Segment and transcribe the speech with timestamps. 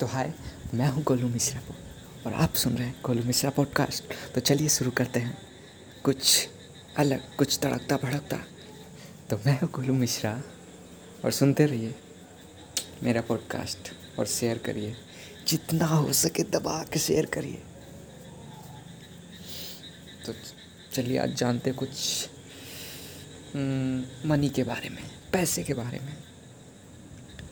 [0.00, 0.32] तो हाय,
[0.74, 1.60] मैं हूँ गोलू मिश्रा
[2.26, 4.04] और आप सुन रहे हैं गोलू मिश्रा पॉडकास्ट।
[4.34, 5.38] तो चलिए शुरू करते हैं।
[6.04, 6.48] कुछ
[6.96, 8.36] अलग, कुछ तड़कता भड़कता।
[9.30, 10.42] तो मैं हूँ गोलू मिश्रा,
[11.24, 11.94] और सुनते रहिए
[13.02, 14.96] मेरा पॉडकास्ट, और शेयर करिए।
[15.48, 17.62] जितना हो सके दबा के शेयर करिए।
[20.26, 20.34] तो
[20.92, 22.28] चलिए, आज जानते कुछ
[24.26, 25.02] मनी के बारे में,
[25.32, 26.16] पैसे के बारे में।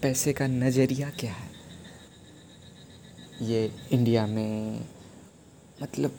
[0.02, 1.53] पैसे का नज़रिया क्या है?
[3.42, 4.84] ये इंडिया में
[5.82, 6.18] मतलब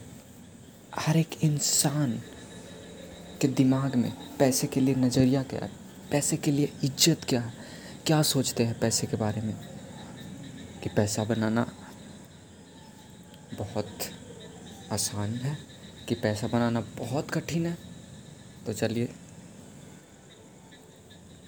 [0.95, 2.21] हर एक इंसान
[3.41, 5.71] के दिमाग में पैसे के लिए नज़रिया क्या है?
[6.11, 7.53] पैसे के लिए इज़्ज़त क्या है?
[8.05, 9.55] क्या सोचते हैं पैसे के बारे में?
[10.83, 11.71] कि पैसा बनाना
[13.57, 13.97] बहुत
[14.91, 15.57] आसान है,
[16.09, 17.77] कि पैसा बनाना बहुत कठिन है।
[18.65, 19.09] तो चलिए,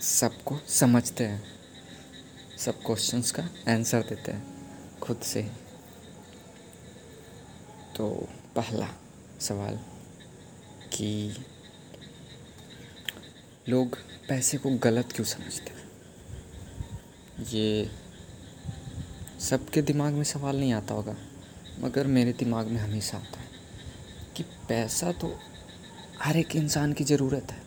[0.01, 1.43] सबको समझते हैं,
[2.57, 4.56] सब क्वेश्चंस का आंसर देते हैं।
[5.07, 5.41] खुद से।
[7.95, 8.07] तो
[8.55, 8.87] पहला
[9.39, 9.75] सवाल
[10.93, 11.35] कि
[13.69, 13.97] लोग
[14.29, 15.85] पैसे को गलत क्यों समझते हैं?
[17.45, 17.89] ये
[19.41, 21.15] सबके दिमाग में सवाल नहीं आता होगा,
[21.79, 23.47] मगर मेरे दिमाग में हमेशा आता है
[24.35, 25.33] कि पैसा तो
[26.21, 27.61] हर एक इंसान की ज़रूरत है।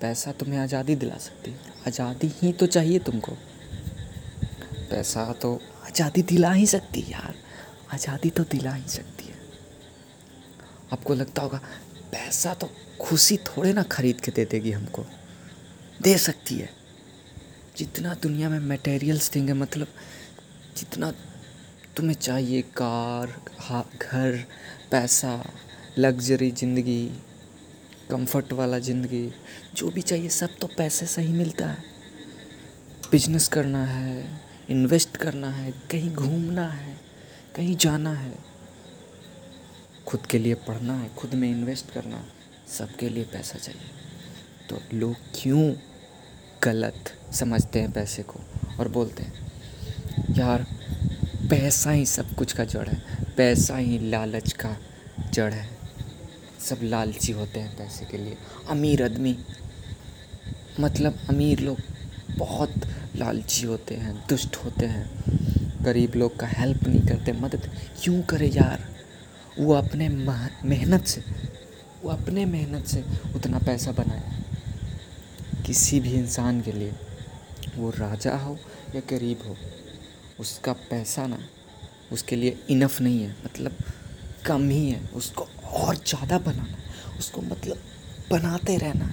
[0.00, 3.32] पैसा तुम्हें आज़ादी दिला सकती है। आज़ादी ही तो चाहिए तुमको।
[4.90, 5.60] पैसा तो
[5.98, 7.34] आज़ादी दिला ही सकती है यार।
[7.92, 9.34] आज़ादी तो दिला ही सकती है।
[10.92, 11.58] आपको लगता होगा,
[12.12, 15.04] पैसा तो खुशी थोड़े ना खरीद के दे देगी हमको।
[16.02, 16.68] दे सकती है।
[17.76, 19.88] जितना दुनिया में मटेरियल्स देंगे मतलब
[20.76, 21.10] जितना
[21.96, 23.26] तुम्हें चाहिए, कार
[24.02, 24.44] घर,
[24.90, 25.52] पैसा
[25.98, 27.06] लग्जरी ज़िंदगी
[28.10, 29.32] कंफर्ट वाला ज़िंदगी,
[29.74, 31.82] जो भी चाहिए, सब तो पैसे से ही मिलता है।
[33.10, 37.00] बिज़नेस करना है। इन्वेस्ट करना है, कहीं घूमना है,
[37.56, 38.34] कहीं जाना है।
[40.06, 42.24] खुद के लिए पढ़ना है, खुद में इन्वेस्ट करना है
[42.68, 43.90] सबके लिए पैसा चाहिए।
[44.70, 45.74] तो लोग क्यों
[46.62, 48.40] गलत समझते हैं पैसे को
[48.80, 49.52] और बोलते हैं,
[50.30, 50.66] यार,
[51.50, 54.76] पैसा ही सब कुछ का जड़ है, पैसा ही लालच का
[55.32, 55.78] जड़ है।
[56.60, 59.38] सब लालची होते हैं पैसे के लिए। अमीर आदमी
[60.80, 61.76] मतलब अमीर लोग
[62.38, 62.74] बहुत
[63.16, 67.70] लालची होते हैं, दुष्ट होते हैं। गरीब लोग का हेल्प नहीं करते, मदद
[68.02, 68.84] क्यों करे यार?
[69.58, 71.22] वो अपने मेहनत से,
[72.02, 73.04] वो अपने मेहनत से
[73.36, 74.22] उतना पैसा बनाए।
[75.66, 76.92] किसी भी इंसान के लिए
[77.76, 78.56] वो राजा हो
[78.94, 79.56] या गरीब हो,
[80.40, 81.38] उसका पैसा ना,
[82.12, 83.78] उसके लिए इनफ नहीं है मतलब
[84.46, 85.46] कम ही है। उसको
[85.78, 86.76] और ज़्यादा बनाना,
[87.18, 87.82] उसको मतलब
[88.30, 89.10] बनाते रहना।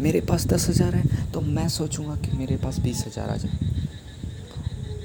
[0.00, 3.56] मेरे पास दस हज़ार है तो मैं सोचूँगा कि मेरे पास बीस हज़ार आ जाए।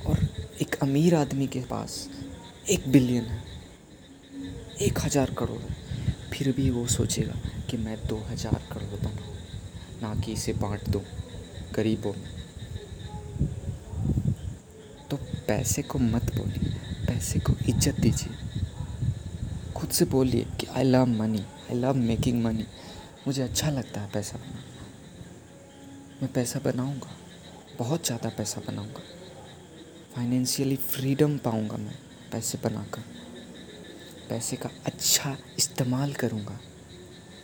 [0.06, 0.28] और
[0.62, 2.08] एक अमीर आदमी के पास
[2.70, 3.44] एक बिलियन है,
[4.82, 5.76] एक हज़ार करोड़ है,
[6.32, 7.36] फिर भी वो सोचेगा
[7.70, 9.36] कि मैं दो हज़ार करोड़ बनाऊँ,
[10.02, 11.02] ना कि इसे बांट दूँ,
[11.76, 12.30] गरीबों में।
[15.10, 15.18] तो
[15.48, 16.74] पैसे को मत बोलिए,
[17.08, 18.34] पैसे को इज़्ज़त दीजिए।
[19.76, 22.66] खुद से बोलिए कि I love money I love making money
[23.28, 24.38] मुझे अच्छा लगता है पैसा
[26.22, 27.10] मैं पैसा बनाऊँगा,
[27.78, 29.02] बहुत ज़्यादा पैसा बनाऊँगा।
[30.16, 31.96] फाइनेंशियली फ्रीडम पाऊँगा मैं
[32.32, 33.04] पैसे बनाकर।
[34.30, 36.60] पैसे का अच्छा इस्तेमाल करूँगा,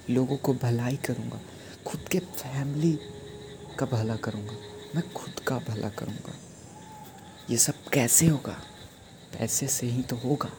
[0.10, 1.40] लोगों को भलाई करूँगा,
[1.88, 2.94] खुद के फैमिली
[3.80, 4.58] का भला करूँगा,
[4.96, 6.34] मैं खुद का भला करूँगा।
[7.50, 8.58] ये सब कैसे होगा?
[9.32, 10.50] पैसे से ही तो होगा।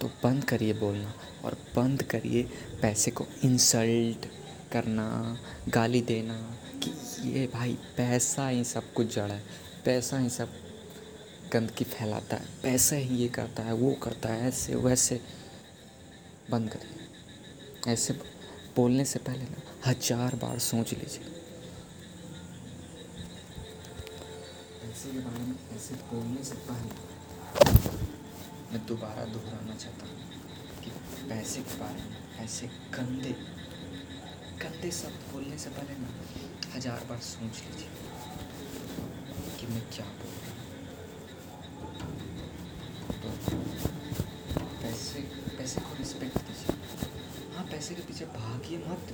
[0.00, 1.12] तो बंद करिए बोलना
[1.44, 2.42] और बंद करिए
[2.82, 4.26] पैसे को इंसल्ट
[4.76, 5.08] करना,
[5.70, 6.38] गाली देना
[6.82, 6.90] कि
[7.30, 9.42] ये भाई पैसा ही सब कुछ जड़ है,
[9.84, 10.48] पैसा ही सब
[11.52, 15.20] गंदगी फैलाता है, पैसा ही ये करता है, वो करता है, ऐसे वैसे
[16.50, 18.12] बंद करिए ऐसे
[18.76, 21.34] बोलने से पहले ना हज़ार बार सोच लीजिए।
[24.80, 26.90] पैसे के बारे में ऐसे बोलने से पहले
[28.72, 30.16] मैं दोबारा दोहराना चाहता हूँ
[30.84, 30.90] कि
[31.28, 33.34] पैसे के बारे में ऐसे गंदे
[34.62, 36.10] गंदे शब्द बोलने से पहले ना
[36.74, 37.90] हज़ार बार सोच लीजिए
[39.58, 40.34] कि मैं क्या बोल।
[43.24, 43.60] रहा हूँ
[44.82, 45.20] पैसे
[45.58, 46.72] पैसे को रिस्पेक्ट दीजिए
[47.56, 49.12] हाँ पैसे के पीछे भागिए मत।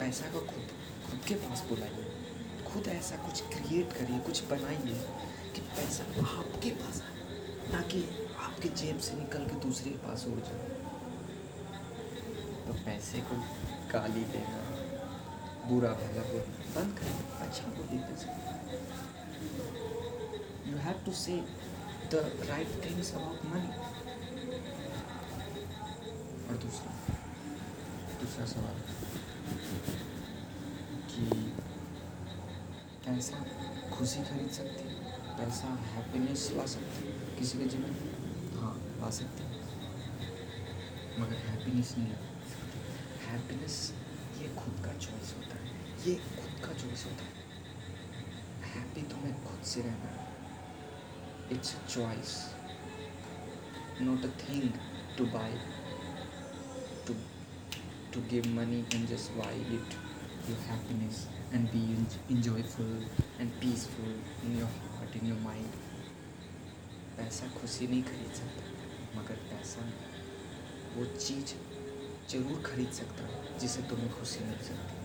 [0.00, 0.66] पैसा को खुद
[1.06, 2.06] खुद के पास बुलाइए।
[2.66, 4.98] खुद ऐसा कुछ क्रिएट करिए, कुछ बनाइए
[5.54, 8.00] कि पैसा आपके पास आए ना कि
[8.46, 10.83] आपके जेब से निकल के दूसरे के पास उड़ जाए।
[12.66, 13.36] तो पैसे को
[13.92, 14.60] गाली देना।
[15.68, 17.08] बुरा भला बोलना बंद कर।
[17.40, 18.00] अच्छा बोलिए
[20.72, 21.36] you have to say
[22.10, 22.14] the
[22.50, 23.70] right things about money
[26.48, 26.92] और दूसरा।
[28.20, 28.80] दूसरा सवाल।
[31.10, 31.24] कि
[33.06, 33.38] पैसा
[33.96, 34.94] खुशी खरीद सकती है?
[35.38, 37.12] पैसा हैप्पीनेस ला सकती है?
[37.38, 38.60] किसी के जीवन में?
[38.60, 39.50] हाँ ला सकती है।
[41.20, 42.23] मगर हैप्पीनेस नहीं ला
[43.34, 43.76] हैप्पीनेस
[44.40, 45.70] ये खुद का चॉइस होता है।
[46.06, 47.32] ये खुद का चॉइस होता है।
[48.74, 50.10] हैप्पी तो मैं खुद से रहना।
[51.52, 52.34] It's a choice
[54.02, 54.62] not a thing
[55.18, 55.58] to buy
[57.06, 57.14] to
[58.14, 59.98] to give money and just why it
[60.50, 61.84] your happiness and be
[62.34, 62.94] enjoyful
[63.40, 64.14] and peaceful
[64.44, 65.70] in your heart in your mind
[67.18, 68.62] पैसा खुशी नहीं खरीद सकता,
[69.18, 69.92] मगर पैसा,
[70.96, 71.54] वो चीज़
[72.30, 75.02] ज़रूर खरीद सकता है, जिसे तुम्हें खुशी मिल सकती है।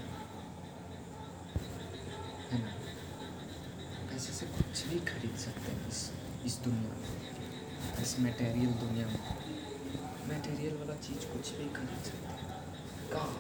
[2.54, 2.72] ना?
[4.10, 6.00] पैसे से कुछ भी खरीद सकते हैं इस
[6.46, 7.10] इस दुनिया में।
[8.02, 9.24] इस मटेरियल दुनिया में।
[10.30, 12.38] मटेरियल वाला चीज़ कुछ भी खरीद सकते हैं।
[13.12, 13.34] कार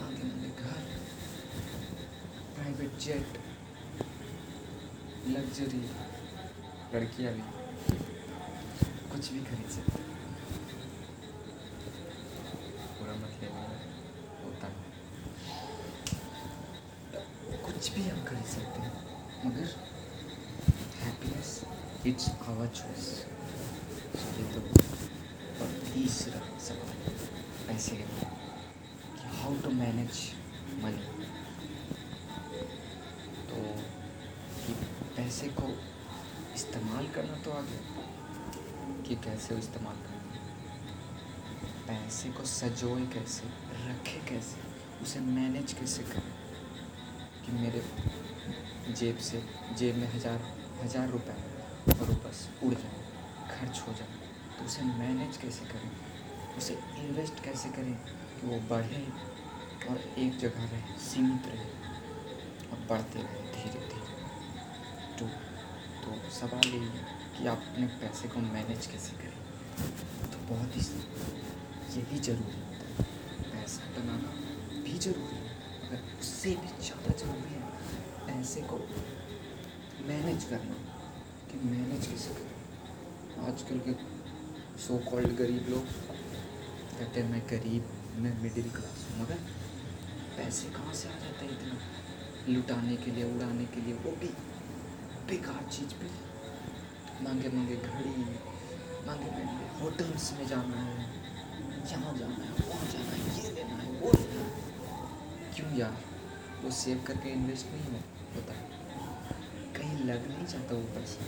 [0.00, 0.82] मांगे घर
[2.56, 3.28] प्राइवेट जेट
[5.28, 5.84] लग्जरी
[6.94, 7.42] लड़कियाँ भी
[9.12, 10.06] कुछ भी खरीद सकते हैं
[12.98, 13.62] पूरा मत लेना
[14.44, 14.74] होता है
[17.66, 18.92] कुछ भी हम खरीद सकते हैं,
[19.46, 19.70] मगर
[20.98, 21.50] हैप्पीनेस
[22.06, 23.06] इट्स आवर चॉइस
[24.38, 24.60] ये तो
[25.60, 27.16] और तीसरा सवाल
[27.68, 30.20] पैसे के बारे में हाउ टू मैनेज
[30.84, 31.26] मनी
[33.50, 33.66] तो
[34.62, 34.72] कि
[35.16, 35.68] पैसे को
[36.54, 37.82] इस्तेमाल करना तो आ गया
[39.08, 40.24] कि कैसे इस्तेमाल करना?
[41.86, 43.46] पैसे को सजोए कैसे,
[43.86, 44.66] रखे कैसे,
[45.02, 46.37] उसे मैनेज कैसे करें?
[47.48, 47.82] कि मेरे
[48.92, 49.42] जेब से,
[49.78, 50.40] जेब में हज़ार
[50.82, 51.36] हज़ार रुपए
[51.92, 52.98] और बस उड़ जाए,
[53.50, 54.16] खर्च हो जाए।
[54.58, 55.90] तो उसे मैनेज कैसे करें?
[56.58, 57.92] उसे इन्वेस्ट कैसे करें
[58.34, 59.02] कि वो बढ़े
[59.90, 61.68] और एक जगह रहे, सीमित रहे
[62.70, 64.16] और बढ़ते रहे धीरे धीरे
[65.18, 65.26] तो
[66.02, 67.04] तो सवाल यही है
[67.38, 69.38] कि आप अपने पैसे को मैनेज कैसे करें?
[70.32, 70.82] तो बहुत ही,
[71.96, 73.06] यही ज़रूरी होता है।
[73.52, 74.30] पैसा बनाना
[74.82, 75.57] भी ज़रूरी है।
[75.88, 77.60] मगर उससे भी ज़्यादा ज़रूरी है
[78.26, 78.76] पैसे को
[80.08, 80.74] मैनेज करना,
[81.48, 83.92] कि मैनेज कैसे करें आजकल के
[84.84, 85.84] सो कॉल्ड गरीब लोग,
[86.98, 87.88] कहते हैं, मैं गरीब,
[88.18, 89.40] मैं मिडिल क्लास हूँ, मगर
[90.36, 91.78] पैसे कहाँ से आ जाते हैं इतना?
[92.48, 94.30] लुटाने के लिए, उड़ाने के लिए, वो भी
[95.28, 96.10] बेकार चीज़ पे
[97.24, 98.14] मांगे मांगे घड़ी,
[99.06, 100.98] मांगे मांगे होटल्स में जाना है,
[101.90, 103.57] यहाँ जाना है, वहाँ जाना है, ये
[105.58, 106.04] क्यों यार?
[106.62, 107.98] वो सेव करके इन्वेस्ट नहीं हो
[108.34, 108.52] होता।
[109.78, 111.24] कहीं लग नहीं जाता वो पैसा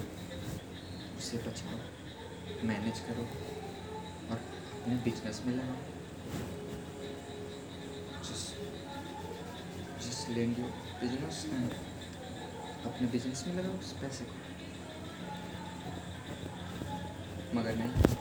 [1.19, 1.79] उसे बचाओ।
[2.67, 3.23] मैनेज करो।
[4.31, 4.37] और
[4.81, 5.77] अपने बिज़नेस में लगाओ।
[8.23, 8.57] जिस
[10.07, 10.65] जिस यू
[11.01, 11.47] बिज़नेस
[12.85, 14.35] अपने बिज़नेस में लगाओ उस पैसे को।
[17.59, 18.17] मगर नहीं।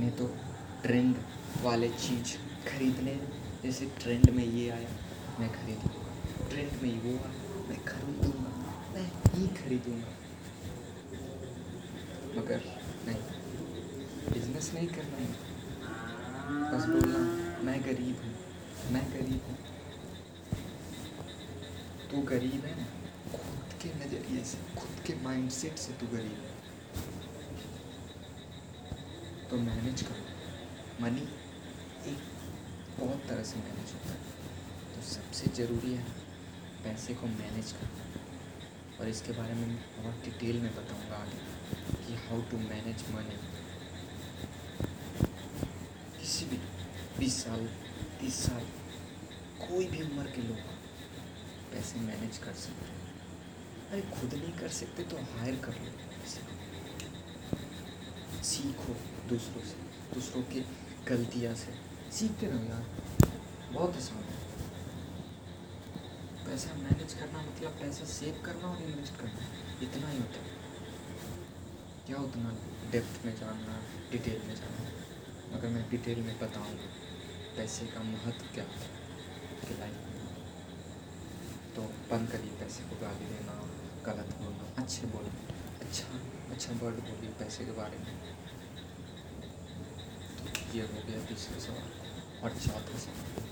[0.00, 0.26] मैं तो
[0.82, 1.16] ट्रेंड
[1.62, 2.36] वाले चीज़
[2.68, 4.88] खरीदने जैसे ट्रेंड में ये आया,
[5.40, 8.50] मैं खरीद लूँगा ट्रेंड में वो आया, मैं खरीदूँगा।
[8.94, 10.10] मैं ही खरीदूँगा।
[12.36, 12.60] मगर
[13.06, 13.22] नहीं
[14.32, 15.28] बिज़नेस नहीं करना है।
[16.72, 17.18] बस बोलना,
[17.64, 18.34] मैं गरीब हूँ,
[18.92, 19.56] मैं गरीब हूँ।
[22.10, 22.86] तू गरीब है ना?
[23.32, 26.52] खुद के नज़रिए से, खुद के माइंडसेट से तू गरीब है।
[29.50, 31.26] तो मैनेज करो। मनी
[33.44, 34.18] बहुत तरह से मैनेज होता है।
[34.94, 36.04] तो सबसे ज़रूरी है
[36.84, 38.02] पैसे को मैनेज करना।
[39.00, 41.38] और इसके बारे में मैं और डिटेल में बताऊँगा आगे
[42.04, 43.38] कि हाउ टू मैनेज मनी
[46.18, 46.58] किसी भी
[47.18, 47.66] बीस साल,
[48.20, 48.64] तीस साल,
[49.60, 50.60] कोई भी उम्र के लोग
[51.72, 53.02] पैसे मैनेज कर सकते हैं।
[53.90, 55.90] अरे खुद नहीं कर सकते तो हायर कर लो
[58.44, 58.94] सीखो
[59.28, 59.76] दूसरों से,
[60.14, 60.60] दूसरों की
[61.08, 61.72] गलतियाँ से।
[62.12, 63.13] सीखते रहो यार।
[63.74, 64.36] बहुत आसान है।
[66.44, 69.46] पैसा मैनेज करना मतलब पैसा सेव करना और इन्वेस्ट करना,
[69.82, 70.52] इतना ही होता है।
[72.06, 72.50] क्या उतना
[72.92, 73.78] डेप्थ में जानना
[74.10, 76.88] डिटेल में जानना अगर मैं डिटेल में बताऊँगा
[77.56, 78.92] पैसे का महत्व क्या है?
[79.80, 80.22] लाइफ में
[81.76, 83.54] तो बंद करिए पैसे को, गाली देना,
[84.06, 85.34] गलत बोलना, अच्छे बोलना
[85.80, 86.06] अच्छा
[86.50, 88.14] अच्छा वर्ड बोलिए पैसे के बारे में।
[90.36, 90.44] तो
[90.76, 91.88] ये हो गया तीसरा सवाल,
[92.42, 93.43] और चौथा सवाल।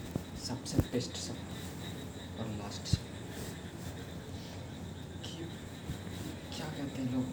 [0.48, 3.10] सबसे बेस्ट सवाल और लास्ट सवाल
[5.24, 5.36] कि
[6.56, 7.26] क्या कहते हैं लोग?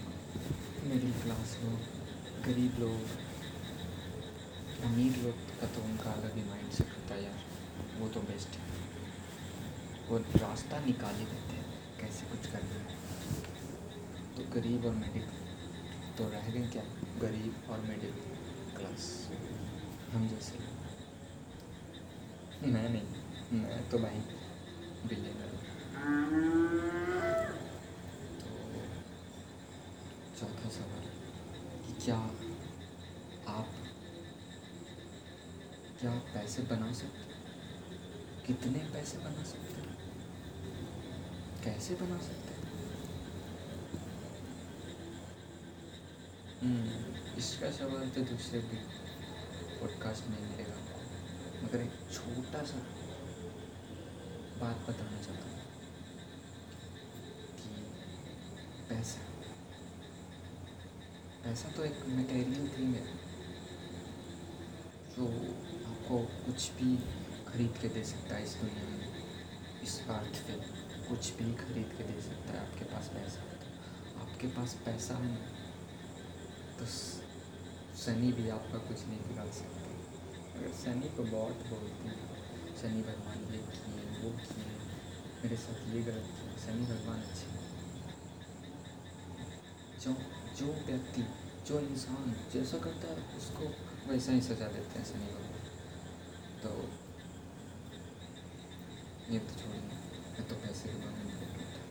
[0.87, 1.79] मिडिल क्लास लोग,
[2.45, 2.99] गरीब लोग,
[4.83, 7.43] अमीर लोग का तो उनका अलग ही माइंड सेट होता है यार.
[7.99, 8.67] वो तो बेस्ट है.
[10.09, 11.65] वो रास्ता निकाल ही देते हैं.
[12.01, 12.95] कैसे कुछ करना है?
[14.35, 15.23] तो गरीब और मिडिल
[16.17, 16.83] तो रह गए क्या?
[17.19, 18.11] गरीब और मिडिल
[18.77, 19.29] क्लास
[20.13, 20.68] हम जैसे
[22.63, 24.19] मैं नहीं मैं तो भाई
[25.07, 25.51] बिलियनर
[28.39, 28.49] तो
[30.39, 31.05] चौथा सवाल
[31.85, 32.15] कि क्या
[33.53, 33.71] आप
[36.01, 37.37] क्या पैसे बना सकते
[38.47, 39.87] कितने पैसे बना सकते
[41.63, 42.57] कैसे बना सकते
[46.61, 48.77] हम्म, इसका सवाल तो दूसरे भी
[49.79, 50.88] पॉडकास्ट में मिलेगा।
[51.63, 52.79] मगर एक छोटा सा
[54.59, 55.57] बात बताना चाहता हूँ
[57.57, 57.69] कि
[58.89, 59.21] पैसा।
[61.43, 63.05] पैसा तो एक मटेरियल थिंग है
[65.11, 65.27] जो
[65.89, 66.95] आपको कुछ भी
[67.47, 69.07] खरीद के दे सकता है इस दुनिया में,
[69.83, 70.53] इस अर्थ पे
[71.07, 75.35] कुछ भी खरीद के दे सकता है, आपके पास पैसा तो। आपके पास पैसा है
[76.79, 79.98] तो सनी भी आपका कुछ नहीं बिगाड़ सकते।
[80.59, 84.65] शनि को बहुत बोलते हैं शनि भगवान ये किए, वो किए,
[85.43, 87.47] मेरे साथ ये गलत किया शनि भगवान अच्छे।
[90.01, 90.13] जो
[90.55, 91.21] जो व्यक्ति,
[91.67, 93.63] जो इंसान जैसा करता है, उसको
[94.11, 95.49] वैसा ही सजा देते हैं शनि भगवान।
[96.63, 96.89] तो
[99.33, 101.81] ये तो छोड़िए मैं तो पैसे के बारे में बोल रहा था।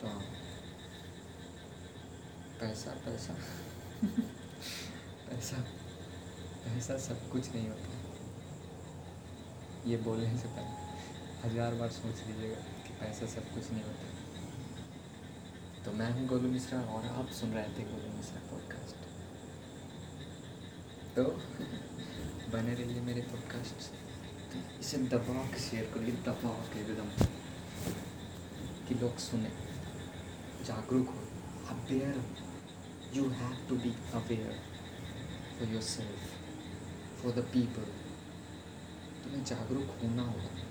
[0.00, 0.20] तो
[2.60, 3.34] पैसा पैसा
[5.30, 5.56] पैसा
[6.64, 7.99] पैसा सब कुछ नहीं होता।
[9.86, 14.08] ये बोलने से पहले। हज़ार बार सोच लीजिएगा कि पैसा सब कुछ नहीं होता।
[15.84, 18.96] तो मैं हूँ गोलू मिश्रा और आप सुन रहे थे गोलू मिश्रा पॉडकास्ट
[21.16, 21.24] तो
[22.52, 23.92] बने रहिए मेरे पॉडकास्ट
[24.52, 27.08] तो इसे दबा के शेयर करिए दबा के एकदम।
[28.88, 29.50] कि लोग सुने,
[30.64, 31.20] जागरूक हो
[31.70, 32.24] अवेयर हो।
[33.14, 34.60] You have to be aware
[35.58, 37.38] for yourself for the
[39.36, 40.62] जागरूक होना होगा।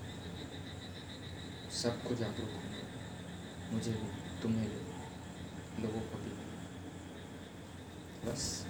[1.70, 6.30] सबको जागरूक होना होगा। मुझे भी, तुम्हें भी, लोगों को भी।
[8.30, 8.66] बस।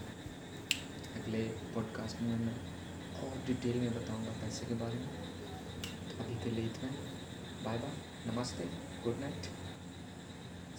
[1.14, 2.54] अगले पॉडकास्ट में मैं
[3.20, 5.08] और डिटेल में बताऊँगा पैसे के बारे में।
[6.08, 6.90] तो अभी के लिए इतना।
[7.64, 7.92] बाय बाय
[8.26, 8.64] नमस्ते।
[9.04, 9.42] गुड नाइट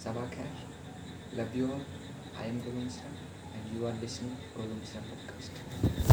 [0.00, 0.72] सबा खैर।
[1.34, 1.86] Love you all
[2.36, 3.10] I am Mishra
[3.52, 4.36] and you are listening
[4.72, 6.11] Mishra podcast